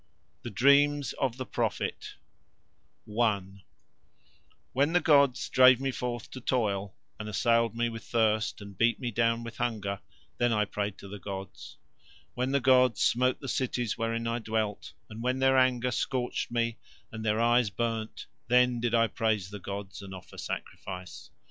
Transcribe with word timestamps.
THE 0.41 0.49
DREAMS 0.49 1.13
OF 1.21 1.37
THE 1.37 1.45
PROPHET 1.45 2.15
I 3.07 3.61
When 4.73 4.93
the 4.93 4.99
gods 4.99 5.47
drave 5.47 5.79
me 5.79 5.91
forth 5.91 6.31
to 6.31 6.41
toil 6.41 6.95
and 7.19 7.29
assailed 7.29 7.75
me 7.75 7.87
with 7.87 8.01
thirst 8.05 8.61
and 8.61 8.75
beat 8.75 8.99
me 8.99 9.11
down 9.11 9.43
with 9.43 9.57
hunger, 9.57 9.99
then 10.39 10.51
I 10.51 10.65
prayed 10.65 10.97
to 10.97 11.07
the 11.07 11.19
gods. 11.19 11.77
When 12.33 12.51
the 12.51 12.59
gods 12.59 12.99
smote 12.99 13.41
the 13.41 13.47
cities 13.47 13.95
wherein 13.95 14.25
I 14.25 14.39
dwelt, 14.39 14.93
and 15.07 15.21
when 15.21 15.37
Their 15.37 15.55
anger 15.55 15.91
scorched 15.91 16.49
me 16.49 16.77
and 17.11 17.23
Their 17.23 17.39
eyes 17.39 17.69
burned, 17.69 18.25
then 18.47 18.79
did 18.79 18.95
I 18.95 19.05
praise 19.05 19.51
the 19.51 19.59
gods 19.59 20.01
and 20.01 20.15
offer 20.15 20.39
sacrifice. 20.39 21.29